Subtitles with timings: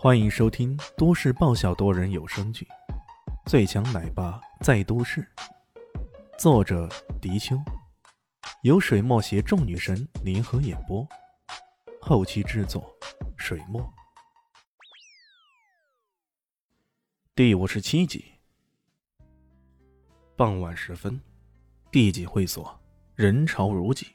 [0.00, 2.64] 欢迎收听都市爆笑多人有声剧
[3.50, 5.28] 《最强奶爸在都市》，
[6.38, 6.88] 作者：
[7.20, 7.60] 迪秋，
[8.62, 11.04] 由水墨携众女神联合演播，
[12.00, 12.88] 后期制作：
[13.36, 13.92] 水墨。
[17.34, 18.24] 第五十七集。
[20.36, 21.20] 傍晚时分，
[21.90, 22.80] 地级会所
[23.16, 24.06] 人潮如挤。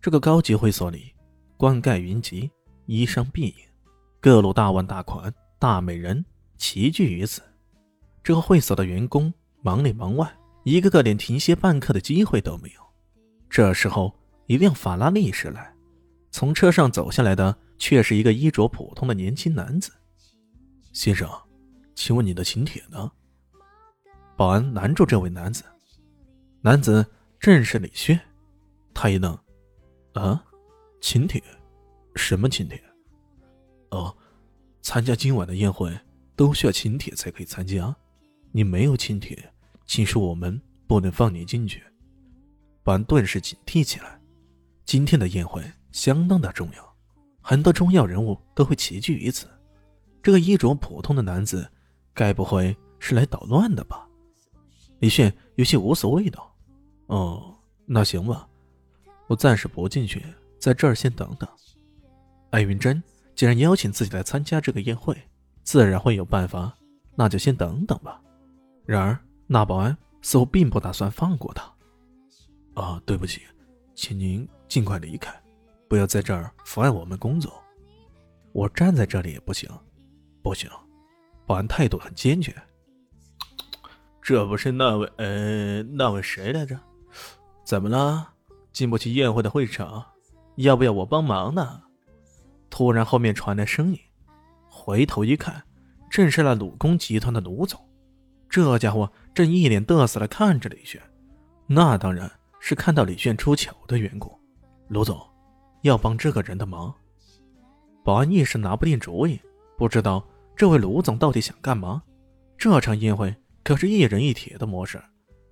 [0.00, 1.14] 这个高级会所里，
[1.56, 2.50] 冠盖云集，
[2.86, 3.71] 衣裳蔽影。
[4.22, 6.24] 各路大腕大款、大美人
[6.56, 7.42] 齐聚于此，
[8.22, 12.80] 这个会所的员工忙里忙外，一个个连停歇半刻的机会都没有。
[13.50, 14.16] 这时候，
[14.46, 15.74] 一辆法拉利驶来，
[16.30, 19.90] 从车上走下来的却是一个衣着普通的年轻男子。
[20.92, 21.28] 先生，
[21.96, 23.10] 请问你的请帖呢？
[24.36, 25.64] 保安拦住这位男子。
[26.60, 27.04] 男子
[27.40, 28.16] 正是李轩。
[28.94, 29.36] 他一愣
[30.14, 30.44] ：“啊，
[31.00, 31.42] 请帖？
[32.14, 32.80] 什么请帖？”
[33.92, 34.14] 哦，
[34.80, 35.96] 参加今晚的宴会
[36.34, 37.94] 都需要请帖才可以参加。
[38.50, 39.52] 你没有请帖，
[39.86, 41.82] 请恕我们不能放你进去。
[42.82, 44.18] 保安顿时警惕起来。
[44.84, 46.96] 今天的宴会相当的重要，
[47.40, 49.46] 很多重要人物都会齐聚于此。
[50.22, 51.70] 这个衣着普通的男子，
[52.12, 54.08] 该不会是来捣乱的吧？
[55.00, 56.54] 李炫有些无所谓道
[57.06, 57.54] ：“哦，
[57.86, 58.48] 那行吧，
[59.28, 60.24] 我暂时不进去，
[60.58, 61.48] 在这儿先等等。”
[62.50, 63.02] 艾云珍。
[63.34, 65.16] 既然邀请自己来参加这个宴会，
[65.62, 66.72] 自然会有办法，
[67.14, 68.20] 那就先等等吧。
[68.84, 71.72] 然而，那保安似乎并不打算放过他。
[72.74, 73.42] 啊，对不起，
[73.94, 75.32] 请您尽快离开，
[75.88, 77.62] 不要在这儿妨碍我们工作。
[78.52, 79.68] 我站在这里也不行，
[80.42, 80.70] 不行。
[81.46, 82.54] 保安态度很坚决。
[84.20, 85.12] 这不是那位……
[85.16, 86.78] 呃，那位谁来着？
[87.64, 88.28] 怎么了？
[88.72, 90.04] 进不去宴会的会场？
[90.56, 91.82] 要不要我帮忙呢？
[92.72, 94.00] 突然，后面传来声音，
[94.66, 95.62] 回头一看，
[96.08, 97.78] 正是那鲁工集团的卢总。
[98.48, 100.98] 这家伙正一脸得瑟的看着李炫，
[101.66, 104.34] 那当然是看到李炫出糗的缘故。
[104.88, 105.20] 卢总
[105.82, 106.92] 要帮这个人的忙，
[108.02, 109.38] 保安一时拿不定主意，
[109.76, 110.26] 不知道
[110.56, 112.02] 这位卢总到底想干嘛。
[112.56, 114.98] 这场宴会可是一人一铁的模式，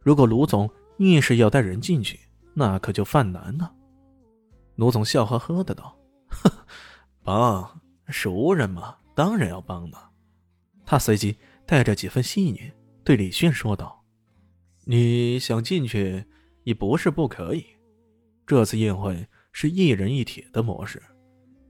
[0.00, 0.68] 如果卢总
[0.98, 2.18] 硬是要带人进去，
[2.54, 3.72] 那可就犯难了。
[4.74, 5.96] 卢总笑呵呵的道：“。”
[7.24, 10.10] 帮熟人嘛，当然要帮了。
[10.84, 12.70] 他随即带着几分戏谑
[13.02, 14.04] 对李迅说道
[14.84, 16.26] ：“你想进去
[16.64, 17.64] 也不是不可以。
[18.46, 21.02] 这次宴会是一人一铁的模式，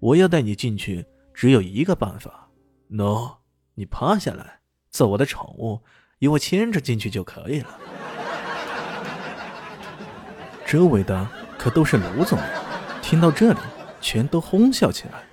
[0.00, 2.50] 我要带你进去只有一个办法。
[2.90, 3.36] 喏，
[3.74, 4.58] 你趴下来
[4.90, 5.80] 做我的宠物，
[6.18, 7.78] 由我牵着进去就可以了。
[10.66, 12.36] ”周围的可都是卢总，
[13.00, 13.60] 听到这里
[14.00, 15.24] 全都哄笑起来。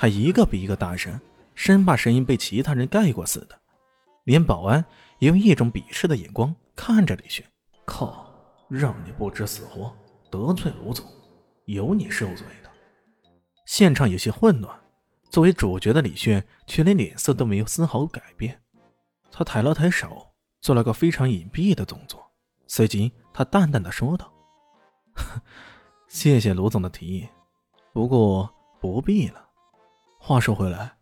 [0.00, 1.20] 还一个比一个大声，
[1.56, 3.60] 生怕声音被其他人盖过似的。
[4.22, 4.84] 连保安
[5.18, 7.44] 也用一种鄙视的眼光看着李炫。
[7.84, 8.32] 靠，
[8.68, 9.92] 让你不知死活，
[10.30, 11.04] 得罪卢总，
[11.64, 12.70] 有你受罪的。
[13.66, 14.72] 现场有些混乱，
[15.30, 18.62] 作为主角的李炫却连脸色都没有丝毫改变。
[19.32, 20.28] 他抬了抬手，
[20.60, 22.24] 做了个非常隐蔽的动作，
[22.68, 24.32] 随即他淡淡的说道
[26.06, 27.28] ：“谢谢卢总的提议，
[27.92, 28.48] 不过
[28.80, 29.46] 不必了。”
[30.20, 30.92] 话说回来，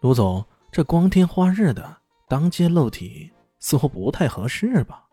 [0.00, 5.06] 卢总，这光天化日的当街露体，似乎不太合适吧？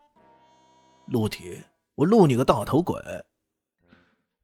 [1.06, 1.62] 露体？
[1.94, 2.98] 我露你个大头鬼！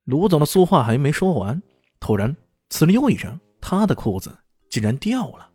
[0.05, 1.61] 卢总的俗话还没说完，
[1.99, 2.37] 突然
[2.71, 4.39] “呲溜”一声，他的裤子
[4.69, 5.51] 竟然掉了。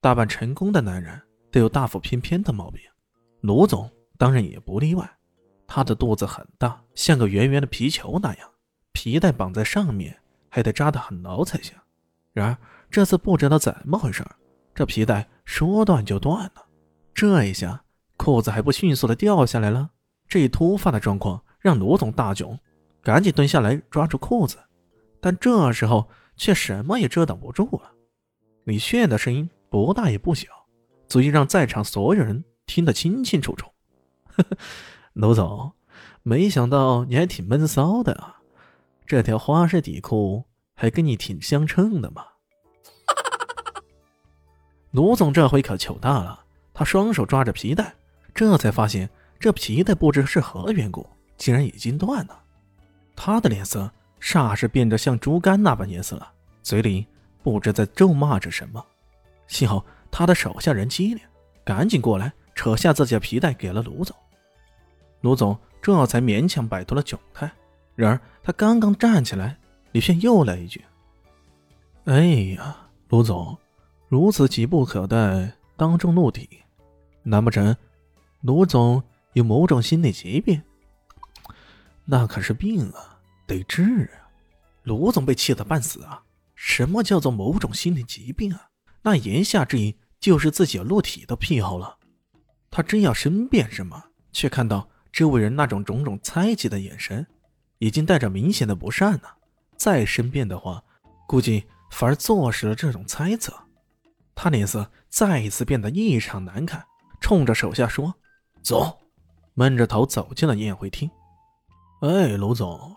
[0.00, 1.20] 大半成功的男人
[1.52, 2.82] 都有大腹便便的毛病，
[3.42, 5.08] 卢总当然也不例外。
[5.68, 8.50] 他的肚子很大，像个圆圆的皮球那样，
[8.92, 10.18] 皮带绑在上面。
[10.56, 11.76] 还得扎得很牢才行。
[12.32, 12.56] 然而
[12.90, 14.24] 这次不知道怎么回事，
[14.74, 16.64] 这皮带说断就断了。
[17.12, 17.84] 这一下
[18.16, 19.90] 裤子还不迅速的掉下来了。
[20.26, 22.58] 这一突发的状况让卢总大窘，
[23.02, 24.56] 赶紧蹲下来抓住裤子，
[25.20, 26.08] 但这时候
[26.38, 27.92] 却什么也遮挡不住了。
[28.64, 30.48] 李炫的声音不大也不小，
[31.06, 33.66] 足以让在场所有人听得清清楚楚。
[34.24, 34.56] 呵 呵
[35.12, 35.72] 卢总，
[36.22, 38.35] 没想到你还挺闷骚的啊。
[39.06, 40.44] 这条花式底裤
[40.74, 42.24] 还跟你挺相称的嘛？
[44.90, 46.44] 卢总这回可糗大了，
[46.74, 47.94] 他双手抓着皮带，
[48.34, 49.08] 这才发现
[49.38, 51.06] 这皮带不知是何缘故，
[51.36, 52.42] 竟然已经断了。
[53.14, 56.32] 他的脸色霎时变得像猪肝那般颜色了，
[56.62, 57.06] 嘴里
[57.42, 58.84] 不知在咒骂着什么。
[59.46, 61.22] 幸好他的手下人机灵，
[61.64, 64.16] 赶紧过来扯下自己的皮带给了卢总。
[65.20, 67.48] 卢总这才勉强摆脱了窘态。
[67.96, 69.58] 然而他刚刚站起来，
[69.90, 70.84] 李炫又来一句
[72.04, 72.76] ：“哎呀，
[73.08, 73.58] 卢总，
[74.08, 76.48] 如此急不可待，当众怒体，
[77.24, 77.76] 难不成
[78.42, 79.02] 卢总
[79.32, 80.62] 有某种心理疾病？
[82.04, 83.82] 那可是病啊，得治
[84.14, 84.30] 啊！
[84.84, 86.22] 卢总被气得半死啊！
[86.54, 88.68] 什么叫做某种心理疾病啊？
[89.02, 91.98] 那言下之意就是自己有露体的癖好了。
[92.70, 97.26] 他真要申辩什么，却看到周围人那种种种猜忌的眼神，
[97.78, 99.36] 已经带着明显的不善了。
[99.76, 100.82] 再申辩的话，
[101.26, 103.52] 估计反而坐实了这种猜测。
[104.34, 106.84] 他脸色再一次变得异常难看，
[107.20, 108.14] 冲着手下说
[108.62, 108.98] ：“走！”
[109.54, 111.10] 闷着头走进了宴会厅。
[112.02, 112.94] 哎，卢总，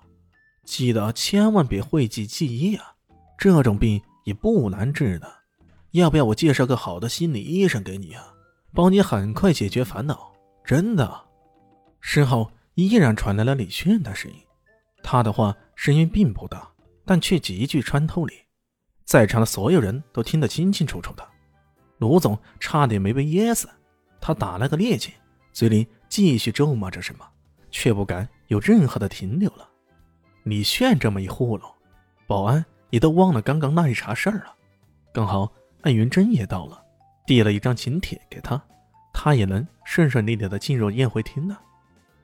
[0.66, 2.94] 记得千万别讳疾忌医啊！
[3.38, 5.32] 这种病也不难治的，
[5.92, 8.34] 要不要我介绍个好的心理医生给你啊？
[8.74, 10.34] 帮你很快解决烦恼，
[10.66, 11.26] 真的。
[12.02, 14.38] 身后依然传来了李炫的声音，
[15.02, 16.70] 他的话声音并不大，
[17.06, 18.34] 但却极具穿透力，
[19.06, 21.28] 在场的所有人都听得清清楚楚的。
[21.98, 23.70] 卢总差点没被噎死，
[24.22, 25.12] 他打了个趔趄，
[25.52, 27.26] 嘴里继续咒骂着什么，
[27.72, 28.28] 却不敢。
[28.48, 29.70] 有任何的停留了，
[30.44, 31.72] 李炫这么一糊弄，
[32.26, 34.56] 保安也都忘了刚刚那一茬事儿了。
[35.14, 36.84] 刚好艾云珍也到了，
[37.28, 38.60] 递了一张请帖给他，
[39.14, 41.62] 他也能顺顺利利的进入宴会厅了。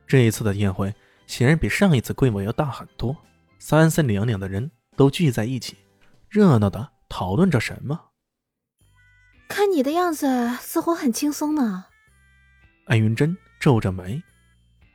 [0.08, 0.92] 这一次的宴会
[1.28, 3.16] 显然比上一次规模要大很多，
[3.60, 5.78] 三三两两的人都聚在一起，
[6.30, 8.12] 热闹的讨论着什么。
[9.48, 11.86] 看你的样子，似乎很轻松呢。
[12.88, 14.22] 艾云珍皱着眉。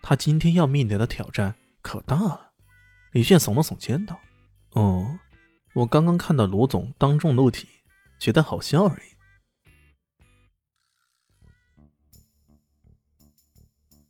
[0.02, 2.52] 他今天要面临的挑战可大了。
[3.12, 4.18] 李炫耸了耸肩道
[4.72, 5.18] ：“哦，
[5.74, 7.68] 我刚刚看到卢总当众露体，
[8.18, 9.09] 觉得好笑而已。”